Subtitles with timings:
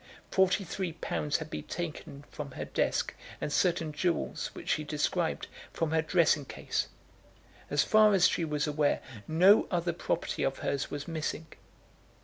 [0.31, 5.45] Forty three pounds had been taken from her desk, and certain jewels, which she described,
[5.71, 6.87] from her dressing case.
[7.69, 11.45] As far as she was aware, no other property of hers was missing.